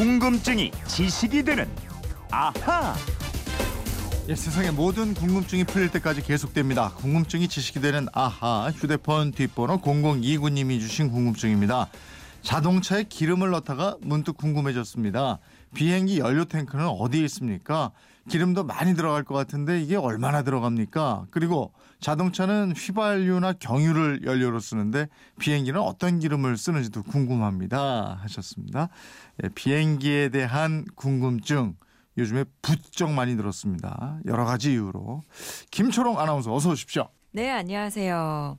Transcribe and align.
궁금증이 0.00 0.70
지식이 0.86 1.42
되는 1.42 1.68
아하. 2.30 2.94
예, 4.30 4.34
세상의 4.34 4.72
모든 4.72 5.12
궁금증이 5.12 5.64
풀릴 5.64 5.90
때까지 5.90 6.22
계속됩니다. 6.22 6.92
궁금증이 6.94 7.48
지식이 7.48 7.82
되는 7.82 8.06
아하 8.14 8.70
휴대폰 8.70 9.30
뒷번호 9.30 9.82
0029님이 9.82 10.80
주신 10.80 11.10
궁금증입니다. 11.10 11.90
자동차에 12.40 13.04
기름을 13.10 13.50
넣다가 13.50 13.98
문득 14.00 14.38
궁금해졌습니다. 14.38 15.38
비행기 15.74 16.18
연료 16.18 16.46
탱크는 16.46 16.86
어디에 16.86 17.22
있습니까? 17.24 17.90
기름도 18.30 18.62
많이 18.62 18.94
들어갈 18.94 19.24
것 19.24 19.34
같은데 19.34 19.82
이게 19.82 19.96
얼마나 19.96 20.42
들어갑니까? 20.42 21.26
그리고 21.32 21.72
자동차는 21.98 22.72
휘발유나 22.76 23.54
경유를 23.54 24.20
연료로 24.24 24.60
쓰는데 24.60 25.08
비행기는 25.40 25.78
어떤 25.80 26.20
기름을 26.20 26.56
쓰는지도 26.56 27.02
궁금합니다. 27.02 28.20
하셨습니다. 28.22 28.88
예, 29.42 29.48
비행기에 29.48 30.28
대한 30.28 30.84
궁금증 30.94 31.74
요즘에 32.18 32.44
부쩍 32.62 33.10
많이 33.10 33.36
들었습니다. 33.36 34.18
여러 34.26 34.44
가지 34.44 34.72
이유로. 34.72 35.22
김초롱 35.72 36.20
아나운서 36.20 36.54
어서 36.54 36.70
오십시오. 36.70 37.08
네, 37.32 37.50
안녕하세요. 37.50 38.58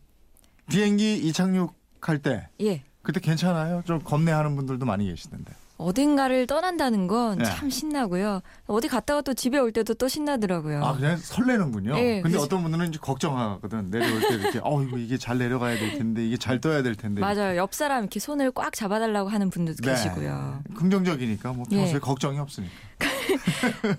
비행기 0.70 1.18
이착륙할 1.28 2.20
때 2.22 2.50
예. 2.62 2.84
그때 3.02 3.20
괜찮아요? 3.20 3.84
좀 3.86 4.00
겁내하는 4.00 4.56
분들도 4.58 4.86
많이 4.86 5.06
계시던데. 5.06 5.52
어딘가를 5.82 6.48
떠난다는 6.48 7.08
건 7.08 7.38
네. 7.40 7.46
참 7.46 7.70
신나고요. 7.70 8.42
어디 8.68 8.88
갔다가 8.88 9.22
또 9.22 9.34
집에 9.34 9.58
올 9.60 9.72
때도 9.72 9.94
또 9.96 10.08
신나더라고요. 10.08 10.84
아 10.84 10.96
그냥 10.96 11.18
설레는군요. 11.18 11.98
예, 11.98 12.22
근데 12.22 12.38
그래서- 12.38 12.44
어떤 12.46 12.62
분들은 12.64 12.90
이제 12.90 13.00
걱정하거든. 13.02 13.90
내려올 13.92 14.22
때 14.22 14.36
이렇게 14.36 14.60
어 14.64 14.82
이거 14.84 14.98
이게 14.98 15.18
잘 15.18 15.38
내려가야 15.38 15.78
될 15.78 15.98
텐데 15.98 16.26
이게 16.26 16.38
잘 16.38 16.62
떠야 16.62 16.84
될 16.84 16.96
텐데. 16.96 17.22
맞아요. 17.22 17.58
옆 17.58 17.74
사람 17.74 18.04
이렇게 18.04 18.20
손을 18.20 18.52
꽉 18.52 18.74
잡아달라고 18.74 19.30
하는 19.30 19.50
분들도 19.50 19.82
네. 19.84 19.92
계시고요. 19.94 20.64
긍정적이니까 20.76 21.54
뭐 21.54 21.66
평소에 21.70 21.96
예. 21.96 22.00
걱정이 22.00 22.40
없으니까. 22.40 22.74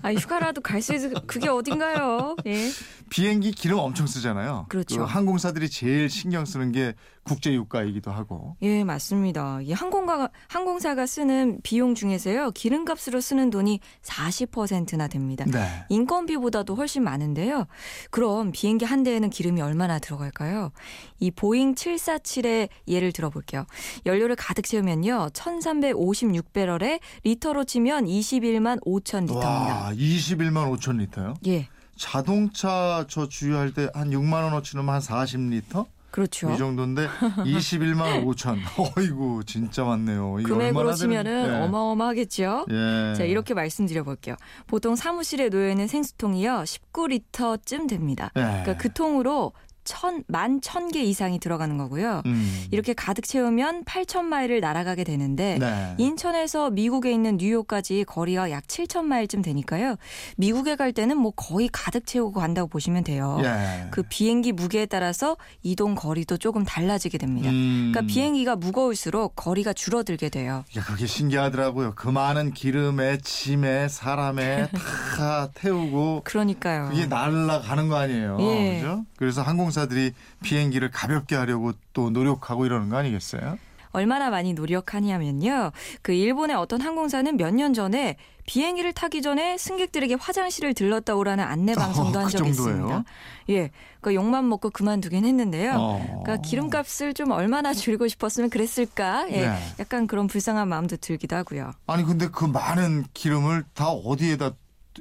아, 0.01 0.13
휴가라도 0.13 0.61
갈 0.61 0.81
수 0.81 0.93
있을 0.93 1.13
그게 1.27 1.47
어딘가요? 1.47 2.35
예. 2.45 2.69
비행기 3.09 3.51
기름 3.51 3.79
엄청 3.79 4.05
쓰잖아요. 4.07 4.65
그렇죠. 4.69 4.97
그 4.99 5.03
항공사들이 5.03 5.69
제일 5.69 6.09
신경 6.09 6.43
쓰는 6.45 6.71
게 6.71 6.93
국제 7.23 7.53
유가이기도 7.53 8.11
하고. 8.11 8.57
예, 8.63 8.83
맞습니다. 8.83 9.61
이 9.61 9.71
항공가 9.71 10.29
항공사가 10.49 11.05
쓰는 11.05 11.59
비용 11.63 11.95
중에서요. 11.95 12.51
기름값으로 12.51 13.21
쓰는 13.21 13.49
돈이 13.49 13.79
40%나 14.01 15.07
됩니다. 15.07 15.45
네. 15.47 15.85
인건비보다도 15.87 16.75
훨씬 16.75 17.03
많은데요. 17.03 17.67
그럼 18.11 18.51
비행기 18.51 18.83
한 18.83 19.03
대에는 19.03 19.29
기름이 19.29 19.61
얼마나 19.61 19.99
들어갈까요? 19.99 20.71
이 21.19 21.31
보잉 21.31 21.75
747의 21.75 22.67
예를 22.89 23.13
들어볼게요. 23.13 23.65
연료를 24.05 24.35
가득 24.35 24.65
채우면요. 24.65 25.29
1356배럴에 25.31 26.99
리터로 27.23 27.63
치면 27.63 28.05
21만 28.05 28.83
5천 28.83 29.12
리터입니다. 29.21 29.49
와 29.49 29.91
21만 29.93 30.75
5천 30.77 30.97
리터요? 30.99 31.35
예. 31.47 31.67
자동차 31.95 33.05
저 33.07 33.27
주유할 33.27 33.73
때 33.73 33.87
한 33.93 34.09
6만 34.09 34.43
원어치 34.43 34.75
넣으면 34.77 34.95
한 34.95 35.01
40리터? 35.01 35.85
그렇죠. 36.11 36.51
이 36.53 36.57
정도인데 36.59 37.07
21만 37.43 38.23
5천. 38.25 38.59
어이구 38.97 39.43
진짜 39.45 39.83
많네요. 39.83 40.33
금액으로 40.43 40.93
치면은 40.93 41.49
예. 41.49 41.59
어마어마하겠죠. 41.63 42.65
예. 42.69 43.13
자, 43.17 43.23
이렇게 43.23 43.53
말씀드려 43.55 44.03
볼게요. 44.03 44.35
보통 44.67 44.95
사무실에 44.95 45.49
놓여 45.49 45.69
있는 45.69 45.87
생수통이요. 45.87 46.63
19리터쯤 46.65 47.89
됩니다. 47.89 48.31
예. 48.35 48.41
그러니까 48.41 48.77
그 48.77 48.93
통으로 48.93 49.53
천, 49.83 50.23
만 50.27 50.59
천 50.61 50.89
개 50.91 51.01
이상이 51.03 51.39
들어가는 51.39 51.77
거고요. 51.77 52.21
음. 52.25 52.65
이렇게 52.71 52.93
가득 52.93 53.23
채우면 53.25 53.83
8천 53.85 54.23
마일을 54.23 54.59
날아가게 54.61 55.03
되는데 55.03 55.57
네. 55.59 55.95
인천에서 55.97 56.69
미국에 56.69 57.11
있는 57.11 57.37
뉴욕까지 57.37 58.03
거리가 58.05 58.51
약 58.51 58.65
7천 58.67 59.03
마일쯤 59.05 59.41
되니까요. 59.41 59.95
미국에 60.37 60.75
갈 60.75 60.93
때는 60.93 61.17
뭐 61.17 61.31
거의 61.35 61.69
가득 61.71 62.05
채우고 62.05 62.39
간다고 62.39 62.67
보시면 62.67 63.03
돼요. 63.03 63.39
예. 63.43 63.87
그 63.91 64.03
비행기 64.03 64.51
무게에 64.51 64.85
따라서 64.85 65.35
이동 65.63 65.95
거리도 65.95 66.37
조금 66.37 66.63
달라지게 66.63 67.17
됩니다. 67.17 67.49
음. 67.49 67.91
그러니까 67.93 68.13
비행기가 68.13 68.55
무거울수록 68.55 69.35
거리가 69.35 69.73
줄어들게 69.73 70.29
돼요. 70.29 70.63
야, 70.77 70.83
그게 70.83 71.07
신기하더라고요. 71.07 71.93
그 71.95 72.07
많은 72.09 72.53
기름에 72.53 73.17
짐에 73.19 73.87
사람에 73.87 74.69
다 75.17 75.49
태우고 75.55 76.21
그러니까요. 76.23 76.89
그게 76.89 77.05
날아가는 77.07 77.87
거 77.89 77.95
아니에요. 77.97 78.37
예. 78.41 78.79
그죠? 78.81 79.05
그래서 79.17 79.41
항공 79.41 79.71
사들이 79.73 80.13
비행기를 80.41 80.89
가볍게 80.91 81.35
하려고 81.35 81.73
또 81.91 82.09
노력하고 82.09 82.65
이러는 82.65 82.87
거 82.87 82.95
아니겠어요? 82.97 83.57
얼마나 83.91 84.31
많이 84.31 84.53
노력하냐면요. 84.53 85.71
그 86.01 86.13
일본의 86.13 86.55
어떤 86.55 86.81
항공사는 86.81 87.37
몇 87.37 87.53
년 87.53 87.73
전에 87.75 88.15
비행기를 88.47 88.91
타기 88.91 89.21
전에 89.21 89.55
승객들에게 89.59 90.15
화장실을 90.15 90.73
들렀다 90.73 91.13
오라는 91.15 91.43
안내 91.43 91.75
방송도 91.75 92.17
어, 92.17 92.21
한그 92.23 92.31
적이 92.37 92.53
정도예요? 92.55 92.77
있습니다. 92.87 93.03
예. 93.49 93.69
그러니까 94.01 94.21
욕만 94.21 94.49
먹고 94.49 94.71
그만두긴 94.71 95.23
했는데요. 95.25 95.73
어. 95.77 96.21
그러니까 96.23 96.37
기름값을 96.41 97.13
좀 97.13 97.29
얼마나 97.31 97.71
줄이고 97.75 98.07
싶었으면 98.07 98.49
그랬을까? 98.49 99.27
예. 99.29 99.47
네. 99.47 99.57
약간 99.79 100.07
그런 100.07 100.25
불쌍한 100.25 100.67
마음도 100.67 100.97
들기도 100.97 101.35
하고요. 101.35 101.71
아니 101.85 102.03
근데 102.03 102.27
그 102.29 102.45
많은 102.45 103.05
기름을 103.13 103.63
다 103.75 103.89
어디에다 103.89 104.53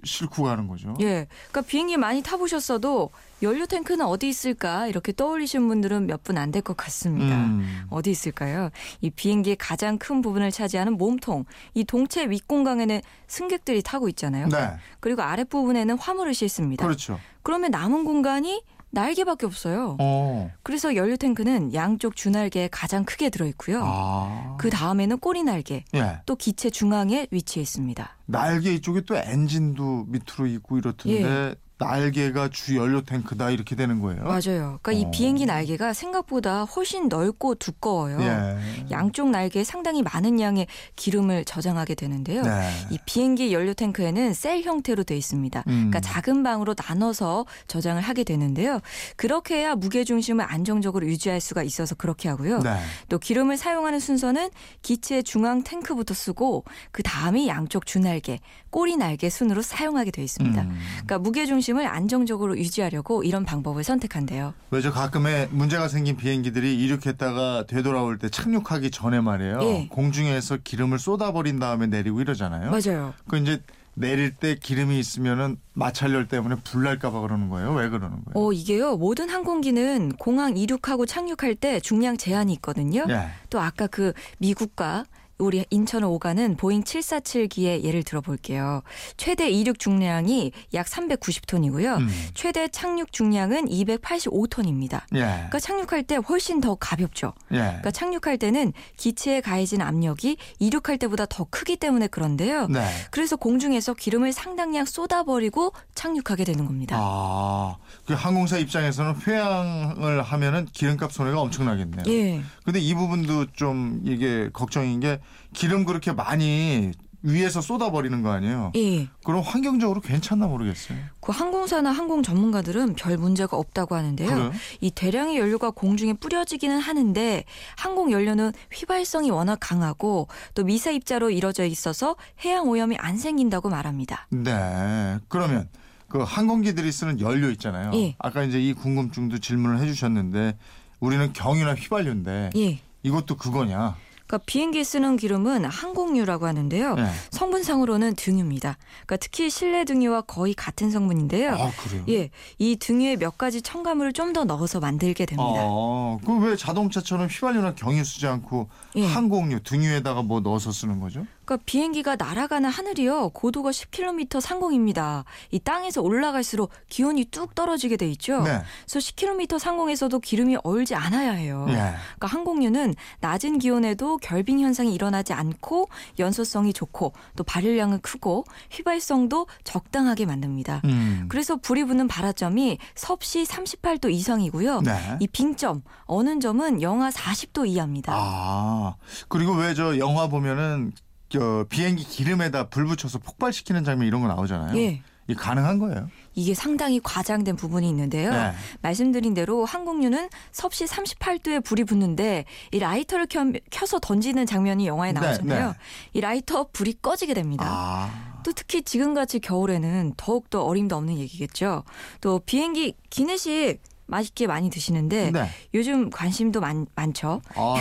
싣고 0.04 0.44
가는 0.44 0.66
거죠? 0.69 0.94
예. 1.00 1.26
그러니까 1.50 1.60
비행기 1.62 1.97
많이 1.97 2.22
타보셨어도 2.22 3.10
연료 3.42 3.66
탱크는 3.66 4.04
어디 4.06 4.28
있을까? 4.28 4.86
이렇게 4.86 5.12
떠올리신 5.12 5.66
분들은 5.69 6.06
몇 6.06 6.22
분 6.25 6.38
안 6.38 6.50
될 6.53 6.62
것 6.62 6.76
같습니다. 6.76 7.34
음. 7.36 7.84
어디 7.91 8.10
있을까요? 8.10 8.70
이 9.00 9.10
비행기의 9.10 9.56
가장 9.56 9.98
큰 9.98 10.22
부분을 10.22 10.50
차지하는 10.50 10.97
몸통, 10.98 11.44
이 11.75 11.84
동체 11.84 12.25
윗공간에는 12.26 13.00
승객들이 13.26 13.82
타고 13.82 14.08
있잖아요. 14.08 14.48
네. 14.48 14.70
그리고 15.00 15.22
아랫부분에는 15.22 15.98
화물을 15.98 16.32
싣습니다. 16.34 16.84
그렇죠. 16.86 17.19
그러면 17.42 17.70
남은 17.72 18.04
공간이 18.04 18.62
날개밖에 18.92 19.47
없어요. 19.47 19.97
어. 19.98 20.50
그래서 20.62 20.94
연료 20.94 21.16
탱크는 21.16 21.75
양쪽 21.75 22.14
주날개에 22.14 22.69
가장 22.70 23.04
크게 23.04 23.30
들어 23.30 23.47
있고요. 23.47 23.82
아. 23.84 24.56
그 24.58 24.70
다음에는 24.70 25.19
꼬리 25.19 25.42
날개, 25.42 25.84
예. 25.94 26.20
또 26.26 26.36
기체 26.36 26.70
중앙에 26.70 27.26
위치해 27.30 27.62
있습니다. 27.62 28.16
날개 28.26 28.72
이쪽에 28.75 29.00
또 29.00 29.16
엔진도 29.16 30.04
밑으로 30.08 30.47
있고 30.47 30.78
이렇던데 30.78 31.54
날개가 31.82 32.48
주 32.50 32.76
연료 32.76 33.03
탱크다 33.03 33.50
이렇게 33.50 33.75
되는 33.75 34.00
거예요. 34.00 34.22
맞아요. 34.25 34.78
그러니까 34.82 34.93
이 34.93 35.04
어. 35.04 35.10
비행기 35.10 35.47
날개가 35.47 35.93
생각보다 35.93 36.65
훨씬 36.65 37.09
넓고 37.09 37.56
두꺼워요. 37.56 38.20
예. 38.20 38.91
양쪽 38.91 39.31
날개에 39.31 39.65
상당히 39.65 40.03
많은 40.03 40.41
양의 40.41 40.66
기름을 40.97 41.44
저장하게 41.44 41.94
되는데요. 41.94 42.42
네. 42.42 42.71
이 42.91 42.98
비행기 43.04 43.53
연료 43.53 43.75
탱크에는 43.75 44.34
셀 44.34 44.62
형태로 44.62 45.04
돼 45.04 45.16
있습니다. 45.16 45.65
음. 45.66 45.72
그러니까 45.72 46.00
작은 46.00 46.42
방으로 46.42 46.75
나눠서 46.76 47.47
저장을 47.66 48.03
하게 48.03 48.25
되는데요. 48.25 48.81
그렇게 49.16 49.56
해야 49.56 49.75
무게 49.75 50.04
중심을 50.04 50.44
안정적으로 50.48 51.06
유지할 51.06 51.41
수가 51.41 51.62
있어서 51.62 51.94
그렇게 51.94 52.28
하고요. 52.28 52.60
네. 52.60 52.76
또 53.09 53.19
기름을 53.19 53.56
사용하는 53.56 53.98
순서는 54.00 54.50
기체 54.82 55.22
중앙 55.22 55.62
탱크부터 55.62 56.15
쓰고 56.15 56.65
그 56.91 57.03
다음이 57.03 57.48
양쪽 57.48 57.87
주날개, 57.87 58.38
꼬리 58.71 58.97
날개 58.97 59.28
순으로 59.28 59.62
사용하게 59.62 60.10
돼 60.10 60.22
있습니다. 60.22 60.62
음. 60.62 60.78
그러니까 60.92 61.19
무게 61.19 61.47
중심 61.47 61.72
을 61.78 61.87
안정적으로 61.87 62.56
유지하려고 62.59 63.22
이런 63.22 63.44
방법을 63.44 63.84
선택한대요. 63.84 64.55
왜저 64.71 64.93
가끔에 64.93 65.49
문제가 65.50 65.88
생긴 65.88 66.16
비행기들이 66.16 66.83
이륙했다가 66.83 67.66
되돌아올 67.66 68.19
때 68.19 68.28
착륙하기 68.28 68.91
전에 68.91 69.21
말이에요. 69.21 69.62
예. 69.62 69.88
공중에서 69.91 70.59
기름을 70.62 70.99
쏟아버린 70.99 71.59
다음에 71.59 71.87
내리고 71.87 72.21
이러잖아요. 72.21 72.71
맞아요. 72.71 73.15
그 73.28 73.38
이제 73.38 73.60
내릴 73.94 74.34
때 74.34 74.55
기름이 74.55 74.99
있으면은 74.99 75.59
마찰열 75.75 76.28
때문에 76.28 76.56
불날까봐 76.65 77.21
그러는 77.21 77.49
거예요. 77.49 77.72
왜 77.75 77.89
그러는 77.89 78.25
거예요? 78.25 78.33
어, 78.34 78.53
이게요. 78.53 78.97
모든 78.97 79.28
항공기는 79.28 80.12
공항 80.19 80.56
이륙하고 80.56 81.06
착륙할 81.06 81.54
때 81.54 81.81
중량 81.81 82.16
제한이 82.16 82.53
있거든요. 82.54 83.04
예. 83.09 83.28
또 83.50 83.60
아까 83.60 83.87
그 83.87 84.13
미국과 84.39 85.04
우리 85.42 85.65
인천을 85.71 86.06
오가는 86.06 86.56
보잉 86.56 86.83
747기의 86.84 87.83
예를 87.83 88.03
들어볼게요. 88.04 88.83
최대 89.16 89.50
이륙 89.50 89.78
중량이 89.78 90.53
약 90.74 90.86
390톤이고요. 90.86 91.98
음. 91.98 92.09
최대 92.34 92.68
착륙 92.68 93.12
중량은 93.12 93.66
285톤입니다. 93.66 95.03
예. 95.15 95.21
그러니까 95.21 95.59
착륙할 95.59 96.04
때 96.04 96.16
훨씬 96.16 96.60
더 96.60 96.77
가볍죠. 96.77 97.33
예. 97.53 97.56
그러니까 97.56 97.91
착륙할 97.91 98.39
때는 98.39 98.72
기체에 98.97 99.41
가해진 99.41 99.83
압력이 99.83 100.36
이륙할 100.60 100.98
때보다 100.98 101.27
더 101.27 101.47
크기 101.50 101.77
때문에 101.77 102.06
그런데요. 102.06 102.68
네. 102.68 102.86
그래서 103.10 103.36
공중에서 103.36 103.94
기름을 103.94 104.33
상당량 104.33 104.84
쏟아버리고 104.84 105.72
착륙하게 105.94 106.44
되는 106.44 106.66
겁니다. 106.66 106.97
아, 106.98 107.77
그 108.06 108.15
항공사 108.15 108.59
입장에서는 108.59 109.16
회항을 109.27 110.22
하면은 110.22 110.66
기름값 110.72 111.12
손해가 111.12 111.41
엄청나겠네요. 111.41 112.04
예. 112.09 112.42
근데 112.65 112.78
이 112.78 112.94
부분도 112.94 113.47
좀 113.53 114.00
이게 114.04 114.48
걱정인 114.53 115.00
게 115.00 115.21
기름 115.52 115.84
그렇게 115.84 116.12
많이 116.12 116.92
위에서 117.22 117.60
쏟아버리는 117.60 118.22
거 118.22 118.32
아니에요? 118.32 118.72
예. 118.76 119.08
그럼 119.24 119.42
환경적으로 119.42 120.00
괜찮나 120.00 120.46
모르겠어요. 120.48 120.98
그 121.20 121.30
항공사나 121.30 121.92
항공 121.92 122.22
전문가들은 122.22 122.94
별 122.94 123.16
문제가 123.16 123.56
없다고 123.56 123.94
하는데요. 123.94 124.28
그래요? 124.28 124.52
이 124.80 124.90
대량의 124.90 125.38
연료가 125.38 125.70
공중에 125.70 126.14
뿌려지기는 126.14 126.80
하는데 126.80 127.44
항공 127.76 128.10
연료는 128.10 128.52
휘발성이 128.72 129.30
워낙 129.30 129.58
강하고 129.60 130.26
또 130.54 130.64
미세 130.64 130.94
입자로 130.94 131.30
이루어져 131.30 131.64
있어서 131.64 132.16
해양 132.44 132.68
오염이 132.68 132.96
안 132.98 133.16
생긴다고 133.16 133.70
말합니다. 133.70 134.26
네. 134.30 135.18
그러면 135.28 135.68
그 136.08 136.18
항공기들이 136.18 136.90
쓰는 136.90 137.20
연료 137.20 137.50
있잖아요. 137.50 137.92
예. 137.94 138.16
아까 138.18 138.42
이제 138.42 138.60
이 138.60 138.72
궁금증도 138.72 139.38
질문을 139.38 139.78
해주셨는데 139.78 140.58
우리는 140.98 141.32
경유나 141.32 141.74
휘발유인데 141.74 142.50
예. 142.56 142.80
이것도 143.04 143.36
그거냐? 143.36 143.96
그러니까 144.32 144.38
비행기에 144.46 144.82
쓰는 144.82 145.18
기름은 145.18 145.66
항공유라고 145.66 146.46
하는데요. 146.46 146.94
네. 146.94 147.04
성분상으로는 147.32 148.14
등유입니다. 148.16 148.78
그러니까 149.04 149.16
특히 149.18 149.50
실내 149.50 149.84
등유와 149.84 150.22
거의 150.22 150.54
같은 150.54 150.90
성분인데요. 150.90 151.52
아 151.52 151.70
그래요? 151.76 152.04
예, 152.08 152.30
이 152.58 152.76
등유에 152.76 153.16
몇 153.16 153.36
가지 153.36 153.60
첨가물을 153.60 154.12
좀 154.14 154.32
더 154.32 154.44
넣어서 154.44 154.80
만들게 154.80 155.26
됩니다. 155.26 155.60
어, 155.60 156.18
그왜 156.24 156.56
자동차처럼 156.56 157.26
휘발유나 157.26 157.74
경유 157.74 158.02
쓰지 158.02 158.26
않고 158.26 158.70
예. 158.96 159.04
항공유, 159.04 159.62
등유에다가 159.62 160.22
뭐 160.22 160.40
넣어서 160.40 160.72
쓰는 160.72 161.00
거죠? 161.00 161.26
그러니까 161.44 161.64
비행기가 161.66 162.16
날아가는 162.16 162.70
하늘이요 162.70 163.30
고도가 163.30 163.70
10km 163.70 164.40
상공입니다. 164.40 165.24
이 165.50 165.58
땅에서 165.58 166.00
올라갈수록 166.00 166.70
기온이 166.88 167.26
뚝 167.26 167.54
떨어지게 167.54 167.98
돼 167.98 168.08
있죠. 168.12 168.40
네. 168.42 168.62
그래서 168.86 168.98
10km 169.00 169.58
상공에서도 169.58 170.18
기름이 170.20 170.56
얼지 170.64 170.94
않아야 170.94 171.32
해요. 171.32 171.66
예. 171.68 171.72
그러니까 171.74 172.26
항공유는 172.28 172.94
낮은 173.20 173.58
기온에도 173.58 174.16
결빙 174.22 174.60
현상이 174.60 174.95
일어나지 174.95 175.34
않고 175.34 175.89
연소성이 176.19 176.72
좋고 176.72 177.13
또 177.36 177.45
발열량은 177.45 178.01
크고 178.01 178.45
휘발성도 178.71 179.47
적당하게 179.65 180.24
만듭니다. 180.24 180.80
음. 180.84 181.27
그래서 181.28 181.57
불이 181.57 181.84
붙는 181.84 182.09
발화점이 182.09 182.78
섭씨 182.95 183.42
38도 183.45 184.10
이상이고요. 184.10 184.80
네. 184.83 185.16
이 185.21 185.27
빙점 185.27 185.83
어는 186.07 186.41
점은 186.41 186.80
영하 186.80 187.10
40도 187.10 187.69
이하입니다. 187.69 188.13
아 188.16 188.95
그리고 189.28 189.53
왜 189.53 189.74
저 189.74 189.98
영화 189.98 190.28
보면은 190.28 190.92
저 191.30 191.65
비행기 191.71 192.04
기름에다 192.04 192.68
불 192.68 192.84
붙여서 192.84 193.18
폭발시키는 193.21 193.84
장면 193.84 194.07
이런 194.07 194.21
거 194.21 194.28
나오잖아요. 194.28 194.77
예. 194.78 195.03
이 195.28 195.34
가능한 195.34 195.78
거예요? 195.78 196.09
이게 196.34 196.54
상당히 196.54 197.01
과장된 197.01 197.57
부분이 197.57 197.89
있는데요. 197.89 198.33
네. 198.33 198.53
말씀드린 198.80 199.34
대로 199.34 199.65
항공유는 199.65 200.28
섭씨 200.51 200.86
38도에 200.86 201.65
불이 201.65 201.84
붙는데 201.84 202.45
이 202.72 202.78
라이터를 202.78 203.27
켜, 203.27 203.45
켜서 203.71 203.98
던지는 203.98 204.47
장면이 204.47 204.86
영화에 204.86 205.13
네, 205.13 205.21
나오잖아요. 205.21 205.69
네. 205.69 205.74
이 206.15 206.21
라이터 206.21 206.66
불이 206.72 206.95
꺼지게 207.03 207.34
됩니다. 207.34 207.65
아. 207.69 208.41
또 208.45 208.53
특히 208.53 208.83
지금같이 208.83 209.39
겨울에는 209.39 210.15
더욱더 210.16 210.65
어림도 210.65 210.97
없는 210.97 211.16
얘기겠죠. 211.19 211.84
또 212.21 212.41
비행기 212.41 212.95
기내식 213.09 213.80
맛있게 214.07 214.47
많이 214.47 214.68
드시는데 214.68 215.30
네. 215.30 215.48
요즘 215.75 216.10
관심도 216.10 216.60
많, 216.60 216.86
많죠. 216.95 217.41
아, 217.54 217.75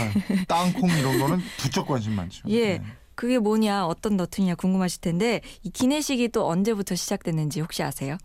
땅콩 0.47 0.89
이런 0.89 1.19
거는 1.19 1.39
부쩍 1.57 1.87
관심 1.87 2.15
많죠. 2.15 2.47
예. 2.49 2.77
네. 2.77 2.83
그게 3.21 3.37
뭐냐, 3.37 3.85
어떤 3.85 4.17
너트냐 4.17 4.55
궁금하실 4.55 5.01
텐데 5.01 5.41
이 5.61 5.69
기내식이 5.69 6.29
또 6.29 6.47
언제부터 6.49 6.95
시작됐는지 6.95 7.61
혹시 7.61 7.83
아세요? 7.83 8.17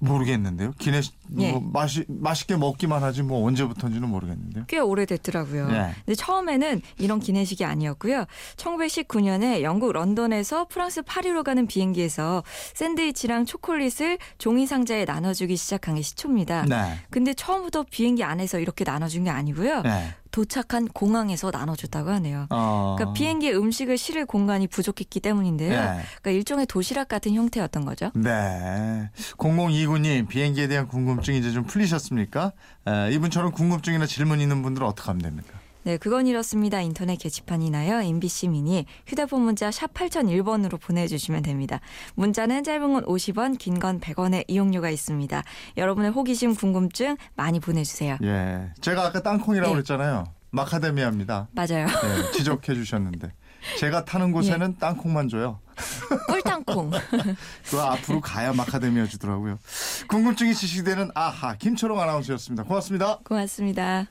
모르겠는데요. 0.00 0.72
기내 0.76 1.00
예. 1.38 1.52
뭐 1.52 1.60
맛이 1.60 2.04
맛있게 2.08 2.56
먹기만 2.56 3.00
하지 3.04 3.22
뭐 3.22 3.46
언제부터인지는 3.46 4.08
모르겠는데요. 4.08 4.64
꽤 4.66 4.80
오래됐더라고요. 4.80 5.68
네. 5.68 5.94
근데 6.04 6.16
처음에는 6.16 6.82
이런 6.98 7.20
기내식이 7.20 7.64
아니었고요. 7.64 8.24
1919년에 8.56 9.62
영국 9.62 9.92
런던에서 9.92 10.66
프랑스 10.66 11.02
파리로 11.02 11.44
가는 11.44 11.68
비행기에서 11.68 12.42
샌드위치랑 12.74 13.46
초콜릿을 13.46 14.18
종이 14.38 14.66
상자에 14.66 15.04
나눠주기 15.04 15.56
시작한 15.56 15.94
게 15.94 16.02
시초입니다. 16.02 16.64
네. 16.64 16.98
근데 17.10 17.32
처음부터 17.32 17.84
비행기 17.88 18.24
안에서 18.24 18.58
이렇게 18.58 18.82
나눠준 18.84 19.24
게 19.24 19.30
아니고요. 19.30 19.82
네. 19.82 20.14
도착한 20.34 20.88
공항에서 20.88 21.52
나눠줬다고 21.52 22.10
하네요. 22.10 22.48
어. 22.50 22.96
그러니까 22.98 23.12
비행기에 23.12 23.52
음식을 23.52 23.96
실을 23.96 24.26
공간이 24.26 24.66
부족했기 24.66 25.20
때문인데요. 25.20 25.70
네. 25.70 25.86
그러니까 26.22 26.30
일종의 26.32 26.66
도시락 26.66 27.06
같은 27.06 27.34
형태였던 27.34 27.84
거죠. 27.84 28.10
네. 28.16 29.10
0029님 29.38 30.26
비행기에 30.26 30.66
대한 30.66 30.88
궁금증 30.88 31.36
이제 31.36 31.52
좀 31.52 31.62
풀리셨습니까? 31.62 32.50
에, 32.88 33.12
이분처럼 33.12 33.52
궁금증이나 33.52 34.06
질문 34.06 34.40
있는 34.40 34.64
분들은 34.64 34.84
어떻게 34.84 35.06
하면 35.06 35.22
됩니까? 35.22 35.54
네, 35.84 35.96
그건 35.98 36.26
이렇습니다. 36.26 36.80
인터넷 36.80 37.16
게시판이나요. 37.16 38.00
MBC 38.02 38.48
미니 38.48 38.86
휴대폰 39.06 39.42
문자 39.42 39.70
샵 39.70 39.92
8001번으로 39.94 40.80
보내주시면 40.80 41.42
됩니다. 41.42 41.80
문자는 42.14 42.64
짧은 42.64 42.92
건 42.92 43.04
50원, 43.04 43.58
긴 43.58 43.74
건 43.78 44.00
100원의 44.00 44.44
이용료가 44.48 44.88
있습니다. 44.88 45.42
여러분의 45.76 46.10
호기심, 46.12 46.54
궁금증 46.54 47.16
많이 47.34 47.60
보내주세요. 47.60 48.16
예. 48.22 48.70
제가 48.80 49.04
아까 49.06 49.20
땅콩이라고 49.22 49.68
네. 49.70 49.74
그랬잖아요. 49.74 50.24
마카데미아입니다. 50.50 51.48
맞아요. 51.52 51.86
네, 51.86 52.32
지적해 52.32 52.74
주셨는데. 52.74 53.32
제가 53.78 54.04
타는 54.04 54.30
곳에는 54.32 54.74
예. 54.74 54.78
땅콩만 54.78 55.28
줘요. 55.28 55.58
꿀땅콩. 56.28 56.90
그 57.70 57.80
앞으로 57.80 58.20
가야 58.20 58.52
마카데미아 58.52 59.06
주더라고요. 59.06 59.58
궁금증이 60.08 60.54
지식되는 60.54 61.10
아하 61.14 61.56
김초롱 61.56 62.00
아나운서였습니다. 62.00 62.62
고맙습니다. 62.64 63.18
고맙습니다. 63.24 64.06